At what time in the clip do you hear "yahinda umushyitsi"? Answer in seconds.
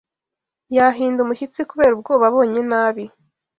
0.75-1.59